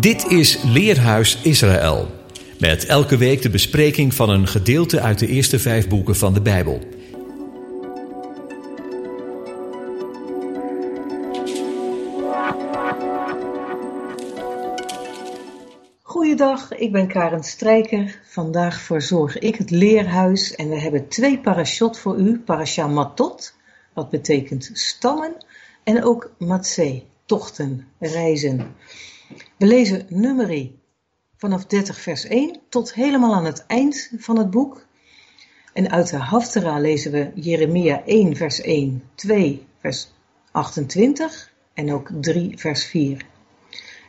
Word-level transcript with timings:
Dit 0.00 0.26
is 0.26 0.62
Leerhuis 0.62 1.38
Israël. 1.42 2.10
Met 2.58 2.86
elke 2.86 3.16
week 3.16 3.42
de 3.42 3.50
bespreking 3.50 4.14
van 4.14 4.30
een 4.30 4.46
gedeelte 4.46 5.00
uit 5.00 5.18
de 5.18 5.26
eerste 5.26 5.58
vijf 5.58 5.88
boeken 5.88 6.16
van 6.16 6.34
de 6.34 6.40
Bijbel. 6.40 6.80
Goeiedag, 16.02 16.72
ik 16.72 16.92
ben 16.92 17.06
Karen 17.06 17.44
Strijker. 17.44 18.20
Vandaag 18.24 18.80
verzorg 18.80 19.38
ik 19.38 19.56
het 19.56 19.70
leerhuis 19.70 20.54
en 20.54 20.68
we 20.68 20.80
hebben 20.80 21.08
twee 21.08 21.38
parashot 21.38 21.98
voor 21.98 22.16
u. 22.16 22.38
Parasha 22.38 22.86
Matot, 22.86 23.54
wat 23.92 24.10
betekent 24.10 24.70
stammen, 24.72 25.36
en 25.84 26.04
ook 26.04 26.30
Matzee, 26.38 27.06
tochten, 27.26 27.86
reizen. 27.98 28.74
We 29.56 29.66
lezen 29.66 30.06
Numeri 30.08 30.78
vanaf 31.36 31.66
30 31.66 32.00
vers 32.00 32.24
1 32.24 32.60
tot 32.68 32.94
helemaal 32.94 33.34
aan 33.34 33.44
het 33.44 33.66
eind 33.66 34.10
van 34.18 34.38
het 34.38 34.50
boek. 34.50 34.86
En 35.72 35.90
uit 35.90 36.10
de 36.10 36.16
Haftara 36.16 36.78
lezen 36.78 37.12
we 37.12 37.30
Jeremia 37.34 38.04
1 38.04 38.36
vers 38.36 38.60
1, 38.60 39.02
2 39.14 39.66
vers 39.78 40.12
28 40.50 41.52
en 41.74 41.92
ook 41.92 42.10
3 42.20 42.58
vers 42.58 42.84
4. 42.84 43.26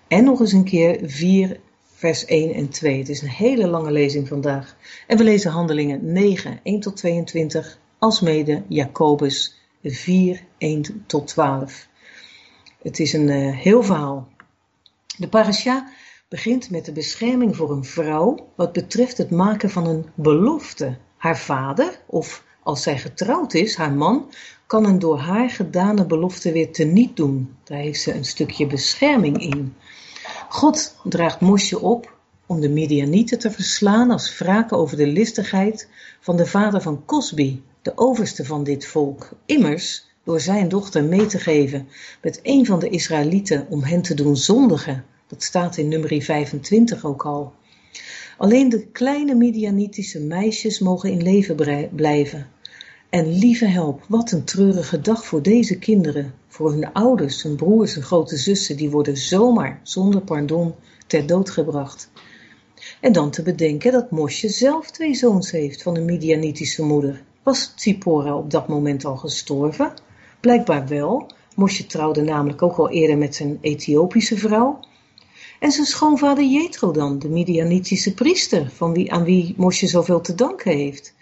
En 0.08 0.24
nog 0.24 0.40
eens 0.40 0.52
een 0.52 0.64
keer 0.64 1.00
4 1.04 1.60
vers 1.96 2.26
1 2.26 2.54
en 2.54 2.70
2. 2.70 2.98
Het 2.98 3.10
is 3.10 3.22
een 3.22 3.30
hele 3.30 3.68
lange 3.68 3.92
lezing 3.92 4.28
vandaag. 4.28 4.78
En 5.08 5.18
we 5.18 5.24
lezen 5.24 5.52
handelingen 5.52 6.12
9, 6.12 6.60
1 6.64 6.80
tot 6.80 6.98
22, 6.98 7.80
alsmede 8.00 8.64
Jacobus 8.68 9.56
4, 9.84 10.42
1 10.58 11.04
tot 11.06 11.28
12. 11.28 11.88
Het 12.82 13.00
is 13.00 13.14
een 13.14 13.28
uh, 13.28 13.58
heel 13.58 13.84
verhaal. 13.84 14.28
De 15.18 15.28
parasha 15.28 15.88
begint 16.28 16.70
met 16.70 16.86
de 16.86 16.92
bescherming 16.92 17.56
voor 17.56 17.72
een 17.72 17.84
vrouw 17.84 18.52
wat 18.56 18.74
betreft 18.74 19.18
het 19.18 19.30
maken 19.30 19.70
van 19.70 19.88
een 19.88 20.06
belofte. 20.16 20.98
Haar 21.18 21.38
vader, 21.38 22.00
of 22.06 22.44
als 22.64 22.84
zij 22.84 22.98
getrouwd 22.98 23.54
is, 23.54 23.76
haar 23.76 23.94
man, 23.94 24.32
kan 24.68 24.86
een 24.86 25.00
door 25.00 25.20
haar 25.20 25.50
gedane 25.50 26.06
belofte 26.06 26.52
weer 26.52 26.72
teniet 26.72 27.16
doen. 27.16 27.56
Daar 27.64 27.78
heeft 27.78 28.02
ze 28.02 28.14
een 28.14 28.26
stukje 28.26 28.68
bescherming 28.68 29.38
in. 29.38 29.76
God 30.50 30.96
draagt 31.04 31.40
Mosje 31.42 31.80
op 31.80 32.18
om 32.46 32.60
de 32.60 32.70
Midianieten 32.70 33.40
te 33.40 33.52
verslaan 33.52 34.12
als 34.12 34.38
wraak 34.38 34.74
over 34.74 34.98
de 34.98 35.08
listigheid 35.08 35.90
van 36.20 36.38
de 36.38 36.46
vader 36.46 36.82
van 36.82 37.06
Cosbi, 37.06 37.64
de 37.82 37.92
overste 37.96 38.46
van 38.46 38.64
dit 38.64 38.86
volk. 38.86 39.30
Immers 39.46 40.06
door 40.26 40.40
zijn 40.40 40.70
dochter 40.70 41.04
mee 41.04 41.26
te 41.26 41.40
geven 41.40 41.88
met 42.22 42.40
een 42.44 42.66
van 42.66 42.80
de 42.80 42.90
Israëlieten 42.90 43.66
om 43.70 43.84
hen 43.84 44.02
te 44.02 44.14
doen 44.14 44.38
zondigen. 44.38 45.06
Dat 45.28 45.44
staat 45.44 45.78
in 45.78 45.88
nummer 45.88 46.22
25 46.22 47.06
ook 47.06 47.26
al. 47.26 47.54
Alleen 48.38 48.70
de 48.70 48.88
kleine 48.88 49.36
Midianitische 49.36 50.20
meisjes 50.20 50.80
mogen 50.80 51.12
in 51.12 51.24
leven 51.24 51.56
blijven. 51.96 52.48
En 53.10 53.38
lieve 53.38 53.66
help, 53.66 54.06
wat 54.08 54.32
een 54.32 54.44
treurige 54.44 55.02
dag 55.02 55.26
voor 55.26 55.42
deze 55.42 55.78
kinderen, 55.78 56.34
voor 56.48 56.72
hun 56.72 56.94
ouders, 56.94 57.44
hun 57.44 57.56
broers 57.56 57.96
en 57.96 58.04
grote 58.04 58.38
zussen, 58.38 58.78
die 58.78 58.90
worden 58.90 59.18
zomaar, 59.18 59.80
zonder 59.84 60.22
pardon, 60.22 60.74
ter 61.08 61.28
dood 61.28 61.50
gebracht. 61.50 62.10
En 63.02 63.12
dan 63.12 63.32
te 63.32 63.42
bedenken 63.42 63.92
dat 63.92 64.12
Mosje 64.12 64.50
zelf 64.50 64.92
twee 64.92 65.16
zoons 65.16 65.52
heeft 65.52 65.82
van 65.82 65.98
een 65.98 66.06
Midianitische 66.06 66.84
moeder. 66.84 67.24
Was 67.44 67.72
Tsipora 67.76 68.38
op 68.38 68.52
dat 68.52 68.68
moment 68.68 69.06
al 69.06 69.16
gestorven? 69.16 69.94
Blijkbaar 70.46 70.88
wel. 70.88 71.32
Mosje 71.56 71.86
trouwde 71.86 72.22
namelijk 72.22 72.62
ook 72.62 72.78
al 72.78 72.90
eerder 72.90 73.18
met 73.18 73.36
zijn 73.36 73.58
Ethiopische 73.62 74.38
vrouw. 74.38 74.80
En 75.60 75.72
zijn 75.72 75.86
schoonvader 75.86 76.44
Jethro 76.44 76.92
dan, 76.92 77.20
de 77.20 77.30
Midianitische 77.30 78.14
priester, 78.14 78.70
van 78.72 78.94
wie, 78.94 79.12
aan 79.12 79.24
wie 79.24 79.54
Mosje 79.58 79.88
zoveel 79.88 80.22
te 80.22 80.36
danken 80.36 80.72
heeft. 80.72 81.14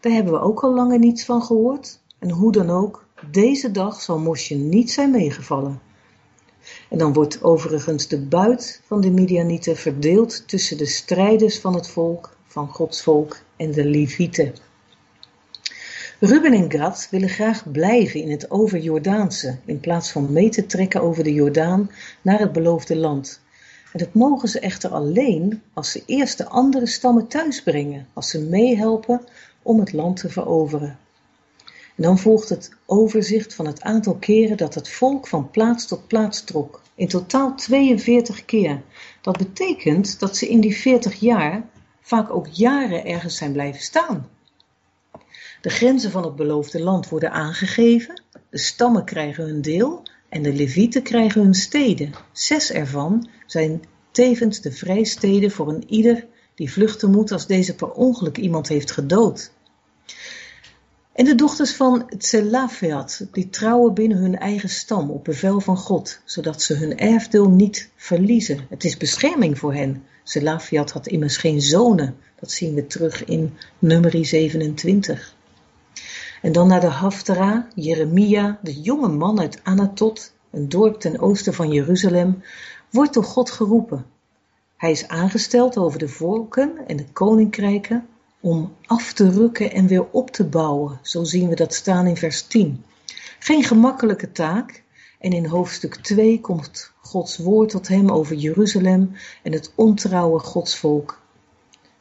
Daar 0.00 0.12
hebben 0.12 0.32
we 0.32 0.40
ook 0.40 0.62
al 0.62 0.74
lange 0.74 0.98
niets 0.98 1.24
van 1.24 1.42
gehoord. 1.42 2.00
En 2.18 2.30
hoe 2.30 2.52
dan 2.52 2.70
ook, 2.70 3.06
deze 3.30 3.70
dag 3.70 4.00
zal 4.00 4.18
Mosje 4.18 4.54
niet 4.54 4.90
zijn 4.90 5.10
meegevallen. 5.10 5.80
En 6.90 6.98
dan 6.98 7.12
wordt 7.12 7.42
overigens 7.42 8.08
de 8.08 8.20
buit 8.20 8.82
van 8.86 9.00
de 9.00 9.10
Midianieten 9.10 9.76
verdeeld 9.76 10.48
tussen 10.48 10.76
de 10.76 10.86
strijders 10.86 11.58
van 11.60 11.74
het 11.74 11.88
volk, 11.88 12.36
van 12.46 12.68
Gods 12.68 13.02
volk 13.02 13.36
en 13.56 13.70
de 13.70 13.84
Levieten. 13.84 14.54
Ruben 16.20 16.52
en 16.52 16.70
Gad 16.70 17.08
willen 17.10 17.28
graag 17.28 17.70
blijven 17.70 18.20
in 18.20 18.30
het 18.30 18.50
overjordaanse, 18.50 19.58
in 19.64 19.80
plaats 19.80 20.10
van 20.10 20.32
mee 20.32 20.48
te 20.48 20.66
trekken 20.66 21.02
over 21.02 21.24
de 21.24 21.32
Jordaan 21.32 21.90
naar 22.22 22.38
het 22.38 22.52
beloofde 22.52 22.96
land. 22.96 23.40
En 23.92 23.98
dat 23.98 24.14
mogen 24.14 24.48
ze 24.48 24.60
echter 24.60 24.90
alleen 24.90 25.62
als 25.74 25.90
ze 25.90 26.02
eerst 26.06 26.38
de 26.38 26.48
andere 26.48 26.86
stammen 26.86 27.26
thuisbrengen, 27.26 28.06
als 28.12 28.30
ze 28.30 28.40
meehelpen 28.40 29.20
om 29.62 29.80
het 29.80 29.92
land 29.92 30.16
te 30.16 30.28
veroveren. 30.28 30.98
En 31.96 32.02
dan 32.02 32.18
volgt 32.18 32.48
het 32.48 32.70
overzicht 32.86 33.54
van 33.54 33.66
het 33.66 33.82
aantal 33.82 34.14
keren 34.14 34.56
dat 34.56 34.74
het 34.74 34.88
volk 34.88 35.26
van 35.26 35.50
plaats 35.50 35.86
tot 35.86 36.06
plaats 36.06 36.44
trok. 36.44 36.82
In 36.94 37.08
totaal 37.08 37.54
42 37.54 38.44
keer. 38.44 38.82
Dat 39.20 39.38
betekent 39.38 40.20
dat 40.20 40.36
ze 40.36 40.48
in 40.48 40.60
die 40.60 40.76
40 40.76 41.14
jaar 41.14 41.62
vaak 42.00 42.30
ook 42.30 42.46
jaren 42.46 43.04
ergens 43.04 43.36
zijn 43.36 43.52
blijven 43.52 43.82
staan. 43.82 44.28
De 45.60 45.70
grenzen 45.70 46.10
van 46.10 46.24
het 46.24 46.36
beloofde 46.36 46.82
land 46.82 47.08
worden 47.08 47.32
aangegeven, 47.32 48.22
de 48.50 48.58
stammen 48.58 49.04
krijgen 49.04 49.44
hun 49.44 49.62
deel 49.62 50.02
en 50.28 50.42
de 50.42 50.52
levieten 50.52 51.02
krijgen 51.02 51.42
hun 51.42 51.54
steden. 51.54 52.12
Zes 52.32 52.72
ervan 52.72 53.28
zijn 53.46 53.82
tevens 54.10 54.60
de 54.60 54.72
vrijsteden 54.72 55.50
voor 55.50 55.68
een 55.68 55.84
ieder 55.86 56.26
die 56.54 56.72
vluchten 56.72 57.10
moet 57.10 57.32
als 57.32 57.46
deze 57.46 57.74
per 57.74 57.90
ongeluk 57.90 58.36
iemand 58.36 58.68
heeft 58.68 58.90
gedood. 58.90 59.50
En 61.12 61.24
de 61.24 61.34
dochters 61.34 61.72
van 61.72 62.10
Tselafeat, 62.18 63.26
die 63.32 63.50
trouwen 63.50 63.94
binnen 63.94 64.18
hun 64.18 64.38
eigen 64.38 64.68
stam 64.68 65.10
op 65.10 65.24
bevel 65.24 65.60
van 65.60 65.76
God, 65.76 66.20
zodat 66.24 66.62
ze 66.62 66.74
hun 66.74 66.98
erfdeel 66.98 67.48
niet 67.50 67.90
verliezen. 67.96 68.66
Het 68.68 68.84
is 68.84 68.96
bescherming 68.96 69.58
voor 69.58 69.74
hen. 69.74 70.04
Tselafeat 70.24 70.90
had 70.90 71.06
immers 71.06 71.36
geen 71.36 71.60
zonen. 71.60 72.16
Dat 72.40 72.50
zien 72.50 72.74
we 72.74 72.86
terug 72.86 73.24
in 73.24 73.54
nummer 73.78 74.26
27. 74.26 75.36
En 76.42 76.52
dan 76.52 76.68
naar 76.68 76.80
de 76.80 76.86
Haftara, 76.86 77.68
Jeremia, 77.74 78.58
de 78.62 78.80
jonge 78.80 79.08
man 79.08 79.40
uit 79.40 79.60
Anatot, 79.62 80.32
een 80.50 80.68
dorp 80.68 81.00
ten 81.00 81.18
oosten 81.18 81.54
van 81.54 81.70
Jeruzalem, 81.70 82.42
wordt 82.90 83.14
door 83.14 83.24
God 83.24 83.50
geroepen. 83.50 84.06
Hij 84.76 84.90
is 84.90 85.08
aangesteld 85.08 85.76
over 85.76 85.98
de 85.98 86.08
volken 86.08 86.86
en 86.86 86.96
de 86.96 87.06
koninkrijken 87.12 88.06
om 88.40 88.74
af 88.86 89.12
te 89.12 89.30
rukken 89.30 89.72
en 89.72 89.86
weer 89.86 90.06
op 90.10 90.30
te 90.30 90.44
bouwen. 90.44 90.98
Zo 91.02 91.24
zien 91.24 91.48
we 91.48 91.54
dat 91.54 91.74
staan 91.74 92.06
in 92.06 92.16
vers 92.16 92.42
10. 92.42 92.84
Geen 93.38 93.64
gemakkelijke 93.64 94.32
taak. 94.32 94.82
En 95.18 95.32
in 95.32 95.46
hoofdstuk 95.46 95.94
2 95.94 96.40
komt 96.40 96.92
Gods 97.00 97.38
woord 97.38 97.68
tot 97.68 97.88
hem 97.88 98.10
over 98.10 98.36
Jeruzalem 98.36 99.12
en 99.42 99.52
het 99.52 99.72
ontrouwe 99.74 100.38
Godsvolk. 100.38 101.20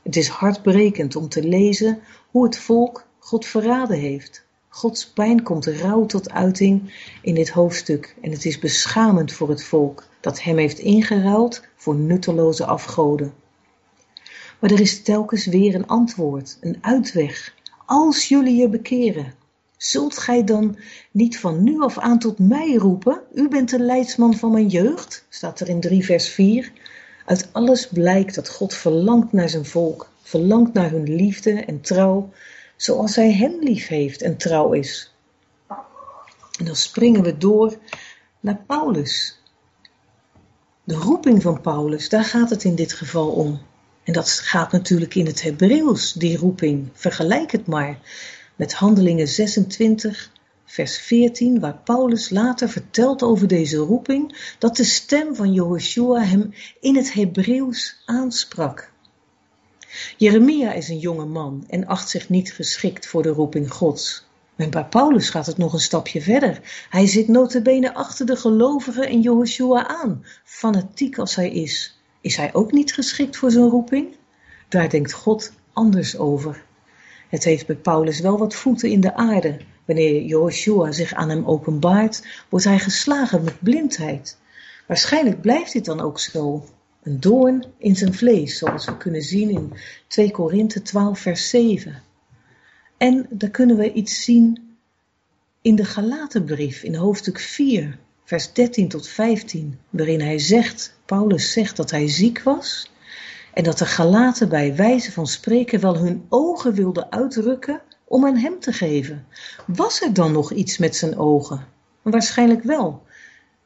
Het 0.01 0.15
is 0.15 0.27
hartbrekend 0.27 1.15
om 1.15 1.29
te 1.29 1.43
lezen 1.43 1.99
hoe 2.31 2.43
het 2.43 2.57
volk 2.57 3.06
God 3.27 3.45
verraden 3.45 3.97
heeft. 3.97 4.45
Gods 4.69 5.07
pijn 5.07 5.43
komt 5.43 5.65
rauw 5.65 6.05
tot 6.05 6.31
uiting 6.31 6.93
in 7.21 7.35
dit 7.35 7.49
hoofdstuk 7.49 8.15
en 8.21 8.31
het 8.31 8.45
is 8.45 8.59
beschamend 8.59 9.33
voor 9.33 9.49
het 9.49 9.63
volk 9.63 10.07
dat 10.21 10.41
hem 10.41 10.57
heeft 10.57 10.79
ingeruild 10.79 11.61
voor 11.75 11.95
nutteloze 11.95 12.65
afgoden. 12.65 13.33
Maar 14.59 14.71
er 14.71 14.79
is 14.79 15.03
telkens 15.03 15.45
weer 15.45 15.75
een 15.75 15.88
antwoord, 15.88 16.57
een 16.61 16.77
uitweg. 16.81 17.53
Als 17.85 18.27
jullie 18.27 18.55
je 18.55 18.69
bekeren, 18.69 19.33
zult 19.77 20.17
gij 20.17 20.44
dan 20.44 20.77
niet 21.11 21.39
van 21.39 21.63
nu 21.63 21.81
af 21.81 21.97
aan 21.97 22.19
tot 22.19 22.39
mij 22.39 22.73
roepen? 22.73 23.21
U 23.33 23.47
bent 23.47 23.69
de 23.69 23.79
leidsman 23.79 24.35
van 24.35 24.51
mijn 24.51 24.67
jeugd, 24.67 25.25
staat 25.29 25.59
er 25.59 25.69
in 25.69 25.79
3 25.79 26.05
vers 26.05 26.29
4. 26.29 26.71
Uit 27.25 27.50
alles 27.51 27.88
blijkt 27.88 28.35
dat 28.35 28.50
God 28.50 28.74
verlangt 28.74 29.31
naar 29.31 29.50
zijn 29.50 29.65
volk, 29.65 30.09
verlangt 30.21 30.74
naar 30.74 30.91
hun 30.91 31.15
liefde 31.15 31.51
en 31.51 31.81
trouw, 31.81 32.29
zoals 32.77 33.15
hij 33.15 33.33
hen 33.33 33.59
lief 33.59 33.88
heeft 33.88 34.21
en 34.21 34.38
trouw 34.38 34.74
is. 34.74 35.15
En 36.59 36.65
dan 36.65 36.75
springen 36.75 37.24
we 37.24 37.38
door 37.38 37.77
naar 38.39 38.63
Paulus. 38.68 39.41
De 40.83 40.95
roeping 40.95 41.41
van 41.41 41.62
Paulus, 41.62 42.09
daar 42.09 42.25
gaat 42.25 42.50
het 42.50 42.63
in 42.63 42.75
dit 42.75 42.94
geval 42.94 43.29
om. 43.29 43.62
En 44.03 44.13
dat 44.13 44.29
gaat 44.29 44.71
natuurlijk 44.71 45.15
in 45.15 45.25
het 45.25 45.41
Hebreeuws, 45.41 46.13
die 46.13 46.38
roeping. 46.38 46.89
Vergelijk 46.94 47.51
het 47.51 47.68
maar 47.68 48.00
met 48.56 48.74
Handelingen 48.74 49.27
26, 49.27 50.31
vers 50.65 50.97
14, 50.97 51.59
waar 51.59 51.77
Paulus 51.83 52.29
later 52.29 52.69
vertelt 52.69 53.24
over 53.24 53.47
deze 53.47 53.77
roeping, 53.77 54.53
dat 54.59 54.75
de 54.75 54.83
stem 54.83 55.35
van 55.35 55.53
Jehoshua 55.53 56.21
hem 56.21 56.53
in 56.79 56.95
het 56.95 57.13
Hebreeuws 57.13 58.01
aansprak. 58.06 58.91
Jeremia 60.17 60.73
is 60.73 60.89
een 60.89 60.99
jonge 60.99 61.25
man 61.25 61.63
en 61.67 61.88
acht 61.88 62.09
zich 62.09 62.29
niet 62.29 62.53
geschikt 62.53 63.07
voor 63.07 63.23
de 63.23 63.29
roeping 63.29 63.71
Gods. 63.71 64.25
En 64.55 64.69
bij 64.69 64.85
Paulus 64.85 65.29
gaat 65.29 65.45
het 65.45 65.57
nog 65.57 65.73
een 65.73 65.79
stapje 65.79 66.21
verder. 66.21 66.85
Hij 66.89 67.07
zit 67.07 67.27
notabene 67.27 67.94
achter 67.94 68.25
de 68.25 68.35
gelovigen 68.35 69.09
in 69.09 69.21
Joshua 69.21 69.88
aan, 69.88 70.25
fanatiek 70.44 71.17
als 71.17 71.35
hij 71.35 71.51
is. 71.51 71.99
Is 72.21 72.35
hij 72.35 72.53
ook 72.53 72.71
niet 72.71 72.94
geschikt 72.94 73.38
voor 73.38 73.51
zijn 73.51 73.69
roeping? 73.69 74.15
Daar 74.69 74.89
denkt 74.89 75.13
God 75.13 75.53
anders 75.73 76.17
over. 76.17 76.63
Het 77.29 77.43
heeft 77.43 77.67
bij 77.67 77.75
Paulus 77.75 78.19
wel 78.19 78.38
wat 78.38 78.55
voeten 78.55 78.89
in 78.89 79.01
de 79.01 79.15
aarde. 79.15 79.57
Wanneer 79.85 80.23
Joshua 80.23 80.91
zich 80.91 81.13
aan 81.13 81.29
hem 81.29 81.45
openbaart, 81.45 82.45
wordt 82.50 82.65
hij 82.65 82.79
geslagen 82.79 83.43
met 83.43 83.59
blindheid. 83.59 84.38
Waarschijnlijk 84.88 85.41
blijft 85.41 85.73
dit 85.73 85.85
dan 85.85 86.01
ook 86.01 86.19
zo. 86.19 86.63
Een 87.07 87.19
doorn 87.19 87.63
in 87.77 87.95
zijn 87.95 88.13
vlees, 88.13 88.57
zoals 88.57 88.86
we 88.86 88.98
kunnen 88.98 89.21
zien 89.21 89.50
in 89.50 89.74
2 90.07 90.31
Korinthe 90.31 90.81
12, 90.81 91.19
vers 91.19 91.50
7. 91.50 92.01
En 92.98 93.27
dan 93.30 93.51
kunnen 93.51 93.77
we 93.77 93.94
iets 93.94 94.24
zien 94.24 94.77
in 95.62 95.75
de 95.75 95.86
Galatenbrief, 95.86 96.83
in 96.83 96.95
hoofdstuk 96.95 97.39
4, 97.39 97.98
vers 98.24 98.54
13 98.54 98.88
tot 98.88 99.07
15, 99.07 99.80
waarin 99.89 100.21
hij 100.21 100.39
zegt, 100.39 100.98
Paulus 101.06 101.51
zegt 101.51 101.77
dat 101.77 101.92
hij 101.92 102.07
ziek 102.07 102.42
was 102.44 102.92
en 103.53 103.63
dat 103.63 103.77
de 103.77 103.86
Galaten 103.86 104.50
bij 104.50 104.75
wijze 104.75 105.12
van 105.12 105.27
spreken 105.27 105.80
wel 105.80 105.98
hun 105.98 106.25
ogen 106.30 106.74
wilden 106.74 107.12
uitrukken 107.12 107.81
om 108.03 108.25
aan 108.25 108.38
hem 108.38 108.60
te 108.60 108.74
geven. 108.74 109.25
Was 109.68 110.01
er 110.01 110.13
dan 110.13 110.31
nog 110.31 110.51
iets 110.51 110.77
met 110.77 110.95
zijn 110.95 111.18
ogen? 111.18 111.65
Waarschijnlijk 112.01 112.63
wel. 112.63 113.06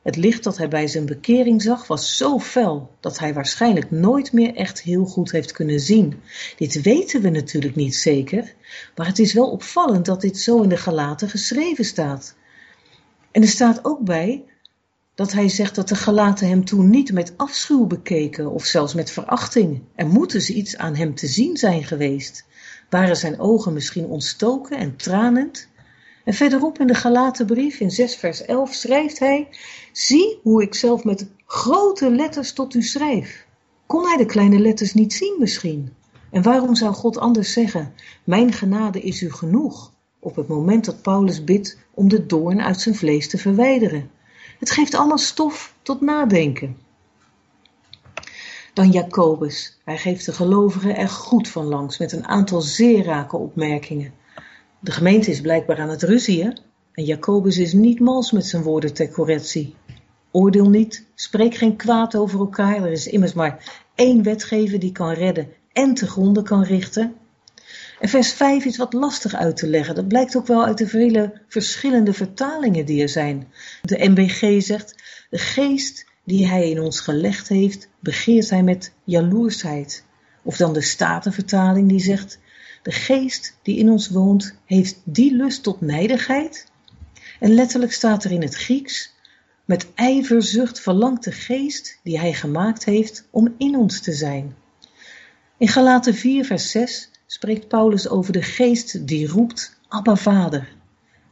Het 0.01 0.15
licht 0.15 0.43
dat 0.43 0.57
hij 0.57 0.67
bij 0.67 0.87
zijn 0.87 1.05
bekering 1.05 1.61
zag 1.61 1.87
was 1.87 2.17
zo 2.17 2.39
fel 2.39 2.95
dat 2.99 3.19
hij 3.19 3.33
waarschijnlijk 3.33 3.91
nooit 3.91 4.33
meer 4.33 4.55
echt 4.55 4.81
heel 4.81 5.05
goed 5.05 5.31
heeft 5.31 5.51
kunnen 5.51 5.79
zien. 5.79 6.19
Dit 6.57 6.81
weten 6.81 7.21
we 7.21 7.29
natuurlijk 7.29 7.75
niet 7.75 7.95
zeker, 7.95 8.53
maar 8.95 9.07
het 9.07 9.19
is 9.19 9.33
wel 9.33 9.51
opvallend 9.51 10.05
dat 10.05 10.21
dit 10.21 10.37
zo 10.37 10.61
in 10.61 10.69
de 10.69 10.77
gelaten 10.77 11.29
geschreven 11.29 11.85
staat. 11.85 12.35
En 13.31 13.41
er 13.41 13.47
staat 13.47 13.85
ook 13.85 13.99
bij 13.99 14.43
dat 15.15 15.31
hij 15.31 15.49
zegt 15.49 15.75
dat 15.75 15.87
de 15.87 15.95
gelaten 15.95 16.47
hem 16.47 16.65
toen 16.65 16.89
niet 16.89 17.11
met 17.11 17.33
afschuw 17.37 17.85
bekeken 17.85 18.51
of 18.51 18.65
zelfs 18.65 18.93
met 18.93 19.11
verachting. 19.11 19.81
Er 19.95 20.07
moeten 20.07 20.41
ze 20.41 20.53
iets 20.53 20.77
aan 20.77 20.95
hem 20.95 21.15
te 21.15 21.27
zien 21.27 21.57
zijn 21.57 21.83
geweest. 21.83 22.45
Waren 22.89 23.17
zijn 23.17 23.39
ogen 23.39 23.73
misschien 23.73 24.05
ontstoken 24.05 24.77
en 24.77 24.95
tranend? 24.95 25.67
En 26.31 26.37
verderop 26.37 26.79
in 26.79 26.87
de 26.87 26.93
Galatenbrief 26.93 27.79
in 27.79 27.91
6 27.91 28.15
vers 28.15 28.45
11 28.45 28.73
schrijft 28.73 29.19
hij: 29.19 29.47
Zie 29.91 30.39
hoe 30.43 30.61
ik 30.61 30.75
zelf 30.75 31.03
met 31.03 31.27
grote 31.45 32.11
letters 32.11 32.53
tot 32.53 32.73
u 32.73 32.81
schrijf. 32.81 33.45
Kon 33.85 34.07
hij 34.07 34.17
de 34.17 34.25
kleine 34.25 34.59
letters 34.59 34.93
niet 34.93 35.13
zien 35.13 35.35
misschien? 35.39 35.93
En 36.29 36.41
waarom 36.41 36.75
zou 36.75 36.93
God 36.93 37.17
anders 37.17 37.53
zeggen: 37.53 37.93
Mijn 38.23 38.53
genade 38.53 39.01
is 39.01 39.21
u 39.21 39.31
genoeg? 39.31 39.91
Op 40.19 40.35
het 40.35 40.47
moment 40.47 40.85
dat 40.85 41.01
Paulus 41.01 41.43
bidt 41.43 41.77
om 41.93 42.09
de 42.09 42.25
doorn 42.25 42.61
uit 42.61 42.81
zijn 42.81 42.95
vlees 42.95 43.29
te 43.29 43.37
verwijderen. 43.37 44.09
Het 44.59 44.71
geeft 44.71 44.95
allemaal 44.95 45.17
stof 45.17 45.73
tot 45.81 46.01
nadenken. 46.01 46.77
Dan 48.73 48.91
Jacobus. 48.91 49.79
Hij 49.83 49.97
geeft 49.97 50.25
de 50.25 50.33
gelovigen 50.33 50.95
er 50.95 51.09
goed 51.09 51.47
van 51.47 51.65
langs 51.65 51.97
met 51.97 52.11
een 52.11 52.27
aantal 52.27 52.61
zeer 52.61 53.03
rake 53.03 53.37
opmerkingen. 53.37 54.19
De 54.83 54.91
gemeente 54.91 55.31
is 55.31 55.41
blijkbaar 55.41 55.79
aan 55.79 55.89
het 55.89 56.03
ruzien 56.03 56.57
en 56.93 57.03
Jacobus 57.03 57.57
is 57.57 57.73
niet 57.73 57.99
mals 57.99 58.31
met 58.31 58.45
zijn 58.45 58.63
woorden 58.63 58.93
ter 58.93 59.11
correctie. 59.11 59.75
Oordeel 60.31 60.69
niet, 60.69 61.05
spreek 61.15 61.55
geen 61.55 61.75
kwaad 61.75 62.15
over 62.15 62.39
elkaar, 62.39 62.83
er 62.83 62.91
is 62.91 63.07
immers 63.07 63.33
maar 63.33 63.83
één 63.95 64.23
wetgever 64.23 64.79
die 64.79 64.91
kan 64.91 65.13
redden 65.13 65.47
en 65.73 65.93
te 65.93 66.07
gronden 66.07 66.43
kan 66.43 66.63
richten. 66.63 67.15
En 67.99 68.09
vers 68.09 68.33
5 68.33 68.65
is 68.65 68.77
wat 68.77 68.93
lastig 68.93 69.33
uit 69.33 69.57
te 69.57 69.67
leggen. 69.67 69.95
Dat 69.95 70.07
blijkt 70.07 70.35
ook 70.35 70.47
wel 70.47 70.65
uit 70.65 70.77
de 70.77 70.87
vele 70.87 71.41
verschillende 71.47 72.13
vertalingen 72.13 72.85
die 72.85 73.01
er 73.01 73.09
zijn. 73.09 73.47
De 73.81 74.09
MBG 74.09 74.63
zegt, 74.63 74.95
de 75.29 75.37
geest 75.37 76.05
die 76.23 76.47
hij 76.47 76.69
in 76.69 76.79
ons 76.79 76.99
gelegd 76.99 77.47
heeft, 77.47 77.89
begeert 77.99 78.49
hij 78.49 78.63
met 78.63 78.93
jaloersheid. 79.03 80.05
Of 80.43 80.57
dan 80.57 80.73
de 80.73 80.81
Statenvertaling 80.81 81.89
die 81.89 81.99
zegt, 81.99 82.39
de 82.81 82.91
geest 82.91 83.57
die 83.61 83.77
in 83.77 83.89
ons 83.89 84.09
woont, 84.09 84.55
heeft 84.65 85.01
die 85.03 85.35
lust 85.35 85.63
tot 85.63 85.81
nijdigheid? 85.81 86.71
En 87.39 87.53
letterlijk 87.53 87.93
staat 87.93 88.23
er 88.23 88.31
in 88.31 88.41
het 88.41 88.55
Grieks, 88.55 89.13
met 89.65 89.87
ijverzucht 89.93 90.79
verlangt 90.79 91.23
de 91.23 91.31
geest 91.31 91.99
die 92.03 92.19
hij 92.19 92.33
gemaakt 92.33 92.85
heeft 92.85 93.27
om 93.29 93.55
in 93.57 93.75
ons 93.75 94.01
te 94.01 94.13
zijn. 94.13 94.55
In 95.57 95.67
Galaten 95.67 96.15
4 96.15 96.45
vers 96.45 96.71
6 96.71 97.09
spreekt 97.25 97.67
Paulus 97.67 98.09
over 98.09 98.33
de 98.33 98.41
geest 98.41 99.07
die 99.07 99.27
roept 99.27 99.79
Abba 99.87 100.15
Vader. 100.15 100.67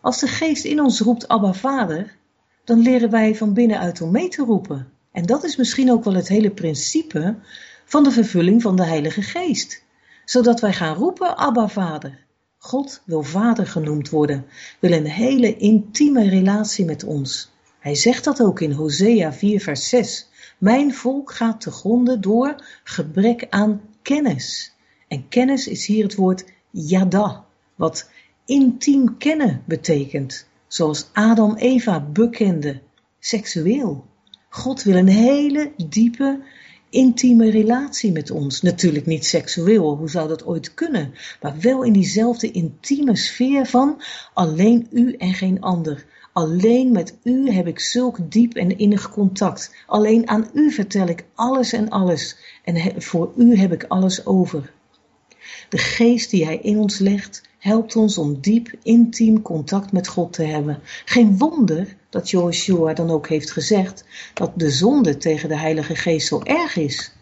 Als 0.02 0.20
de 0.20 0.28
geest 0.28 0.64
in 0.64 0.82
ons 0.82 1.00
roept 1.00 1.28
Abba 1.28 1.54
Vader, 1.54 2.16
dan 2.64 2.82
leren 2.82 3.10
wij 3.10 3.36
van 3.36 3.54
binnenuit 3.54 4.02
om 4.02 4.12
mee 4.12 4.28
te 4.28 4.44
roepen. 4.44 4.88
En 5.12 5.26
dat 5.26 5.44
is 5.44 5.56
misschien 5.56 5.92
ook 5.92 6.04
wel 6.04 6.14
het 6.14 6.28
hele 6.28 6.52
principe 6.52 7.36
van 7.86 8.04
de 8.04 8.12
vervulling 8.12 8.62
van 8.62 8.76
de 8.76 8.86
Heilige 8.86 9.22
Geest 9.22 9.84
zodat 10.30 10.60
wij 10.60 10.74
gaan 10.74 10.96
roepen 10.96 11.38
Abba 11.38 11.68
Vader. 11.68 12.26
God 12.58 13.02
wil 13.06 13.24
Vader 13.24 13.68
genoemd 13.68 14.10
worden, 14.10 14.46
wil 14.80 14.92
een 14.92 15.06
hele 15.06 15.58
intieme 15.58 16.30
relatie 16.30 16.86
met 16.86 17.04
ons. 17.04 17.52
Hij 17.80 17.96
zegt 17.96 18.24
dat 18.24 18.42
ook 18.42 18.60
in 18.62 18.72
Hosea 18.72 19.34
4 19.34 19.62
vers 19.62 19.90
6. 19.90 20.30
Mijn 20.58 20.94
volk 20.94 21.32
gaat 21.32 21.62
te 21.62 21.72
gronden 21.72 22.22
door 22.22 22.56
gebrek 22.84 23.48
aan 23.50 23.82
kennis. 24.02 24.74
En 25.08 25.28
kennis 25.28 25.68
is 25.68 25.86
hier 25.86 26.04
het 26.04 26.16
woord 26.16 26.46
yada, 26.70 27.46
wat 27.76 28.10
intiem 28.46 29.18
kennen 29.18 29.64
betekent, 29.66 30.48
zoals 30.68 31.10
Adam 31.14 31.56
Eva 31.56 32.00
bekende, 32.00 32.82
seksueel. 33.20 34.06
God 34.50 34.84
wil 34.84 34.96
een 34.96 35.08
hele 35.08 35.72
diepe 35.88 36.42
intieme 36.90 37.50
relatie 37.50 38.12
met 38.12 38.32
ons. 38.32 38.62
Natuurlijk 38.62 39.06
niet 39.06 39.26
seksueel, 39.26 39.96
hoe 39.96 40.10
zou 40.10 40.28
dat 40.28 40.46
ooit 40.46 40.74
kunnen? 40.74 41.14
Maar 41.42 41.56
wel 41.60 41.84
in 41.84 41.94
diezelfde 41.94 42.52
intieme 42.52 43.16
sfeer 43.16 43.66
van 43.66 44.02
alleen 44.34 44.88
u 44.92 45.14
en 45.14 45.34
geen 45.34 45.62
ander. 45.62 46.06
Alleen 46.34 46.92
met 46.92 47.18
u 47.24 47.52
heb 47.52 47.68
ik 47.68 47.80
zulk 47.80 48.32
diep 48.32 48.54
en 48.54 48.78
innig 48.78 49.12
contact. 49.12 49.76
Alleen 49.88 50.30
aan 50.30 50.50
u 50.54 50.72
vertel 50.72 51.08
ik 51.08 51.26
alles 51.34 51.74
en 51.74 51.90
alles. 51.90 52.38
En 52.64 53.02
voor 53.02 53.34
u 53.38 53.56
heb 53.56 53.72
ik 53.72 53.84
alles 53.84 54.26
over. 54.26 54.74
De 55.70 55.78
geest 55.78 56.30
die 56.30 56.46
hij 56.46 56.58
in 56.58 56.78
ons 56.78 56.98
legt, 56.98 57.49
helpt 57.60 57.96
ons 57.96 58.18
om 58.18 58.42
diep, 58.42 58.74
intiem 58.84 59.42
contact 59.42 59.92
met 59.92 60.08
God 60.08 60.34
te 60.34 60.44
hebben. 60.44 60.80
Geen 61.06 61.38
wonder 61.38 61.96
dat 62.10 62.30
Joshua 62.30 62.94
dan 62.94 63.10
ook 63.10 63.28
heeft 63.28 63.52
gezegd 63.52 64.04
dat 64.34 64.52
de 64.56 64.70
zonde 64.70 65.18
tegen 65.18 65.50
de 65.50 65.58
Heilige 65.58 65.96
Geest 65.96 66.28
zo 66.28 66.42
erg 66.44 66.76
is. 66.76 67.14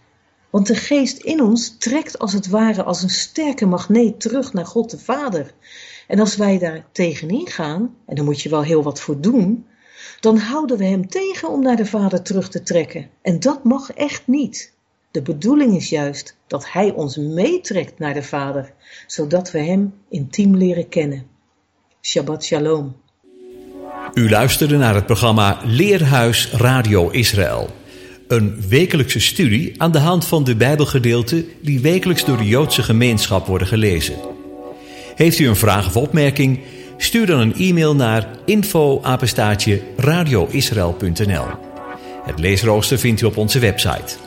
Want 0.49 0.67
de 0.67 0.75
geest 0.75 1.17
in 1.17 1.41
ons 1.41 1.77
trekt 1.77 2.19
als 2.19 2.33
het 2.33 2.47
ware 2.47 2.83
als 2.83 3.03
een 3.03 3.09
sterke 3.09 3.65
magneet 3.65 4.19
terug 4.19 4.53
naar 4.53 4.65
God 4.65 4.89
de 4.89 4.99
Vader. 4.99 5.53
En 6.07 6.19
als 6.19 6.35
wij 6.35 6.57
daar 6.57 6.85
tegenin 6.91 7.47
gaan, 7.47 7.95
en 8.05 8.15
daar 8.15 8.25
moet 8.25 8.41
je 8.41 8.49
wel 8.49 8.63
heel 8.63 8.83
wat 8.83 8.99
voor 8.99 9.21
doen, 9.21 9.65
dan 10.19 10.37
houden 10.37 10.77
we 10.77 10.85
hem 10.85 11.07
tegen 11.07 11.49
om 11.49 11.61
naar 11.61 11.75
de 11.75 11.85
Vader 11.85 12.21
terug 12.21 12.49
te 12.49 12.63
trekken. 12.63 13.09
En 13.21 13.39
dat 13.39 13.63
mag 13.63 13.91
echt 13.91 14.27
niet. 14.27 14.75
De 15.17 15.23
bedoeling 15.23 15.75
is 15.75 15.89
juist 15.89 16.37
dat 16.47 16.71
Hij 16.71 16.91
ons 16.91 17.17
meetrekt 17.17 17.99
naar 17.99 18.13
de 18.13 18.23
Vader, 18.23 18.73
zodat 19.07 19.51
we 19.51 19.59
Hem 19.59 19.93
intiem 20.09 20.55
leren 20.55 20.89
kennen. 20.89 21.25
Shabbat 22.01 22.43
Shalom. 22.43 22.95
U 24.13 24.29
luisterde 24.29 24.77
naar 24.77 24.95
het 24.95 25.05
programma 25.05 25.59
Leerhuis 25.65 26.51
Radio 26.51 27.09
Israël. 27.09 27.69
Een 28.27 28.67
wekelijkse 28.67 29.19
studie 29.19 29.81
aan 29.81 29.91
de 29.91 29.99
hand 29.99 30.25
van 30.25 30.43
de 30.43 30.55
Bijbelgedeelten 30.55 31.45
die 31.61 31.79
wekelijks 31.79 32.25
door 32.25 32.37
de 32.37 32.47
Joodse 32.47 32.83
gemeenschap 32.83 33.47
worden 33.47 33.67
gelezen. 33.67 34.15
Heeft 35.15 35.39
u 35.39 35.47
een 35.47 35.55
vraag 35.55 35.87
of 35.87 35.97
opmerking? 35.97 36.59
Stuur 36.97 37.25
dan 37.25 37.39
een 37.39 37.55
e-mail 37.55 37.95
naar 37.95 38.27
info 38.45 39.01
radioisrael.nl. 39.97 41.45
Het 42.23 42.39
leesrooster 42.39 42.99
vindt 42.99 43.21
u 43.21 43.25
op 43.25 43.37
onze 43.37 43.59
website. 43.59 44.26